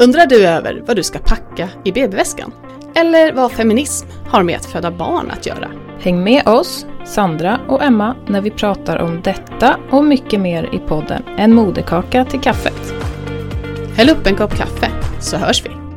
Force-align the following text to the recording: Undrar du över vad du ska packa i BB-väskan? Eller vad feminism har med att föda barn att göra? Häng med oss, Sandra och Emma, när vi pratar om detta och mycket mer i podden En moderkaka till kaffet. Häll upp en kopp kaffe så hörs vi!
Undrar 0.00 0.26
du 0.26 0.46
över 0.46 0.82
vad 0.86 0.96
du 0.96 1.02
ska 1.02 1.18
packa 1.18 1.68
i 1.84 1.92
BB-väskan? 1.92 2.52
Eller 2.94 3.32
vad 3.32 3.52
feminism 3.52 4.08
har 4.26 4.42
med 4.42 4.56
att 4.56 4.66
föda 4.66 4.90
barn 4.90 5.30
att 5.30 5.46
göra? 5.46 5.70
Häng 6.00 6.24
med 6.24 6.48
oss, 6.48 6.86
Sandra 7.04 7.60
och 7.68 7.82
Emma, 7.82 8.16
när 8.26 8.40
vi 8.40 8.50
pratar 8.50 8.96
om 8.96 9.22
detta 9.22 9.76
och 9.90 10.04
mycket 10.04 10.40
mer 10.40 10.74
i 10.74 10.78
podden 10.78 11.22
En 11.38 11.54
moderkaka 11.54 12.24
till 12.24 12.40
kaffet. 12.40 12.94
Häll 13.96 14.10
upp 14.10 14.26
en 14.26 14.36
kopp 14.36 14.56
kaffe 14.56 14.90
så 15.20 15.36
hörs 15.36 15.64
vi! 15.66 15.87